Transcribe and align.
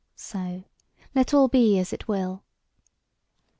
So 0.15 0.63
let 1.13 1.31
all 1.31 1.47
be 1.47 1.77
as 1.77 1.93
it 1.93 2.07
will. 2.07 2.43